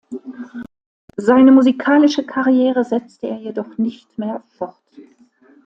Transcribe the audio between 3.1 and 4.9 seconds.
er jedoch nicht mehr fort.